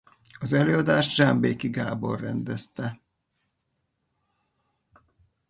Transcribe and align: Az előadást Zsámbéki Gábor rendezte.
Az 0.39 0.53
előadást 0.53 1.13
Zsámbéki 1.15 1.69
Gábor 1.69 2.19
rendezte. 2.19 3.01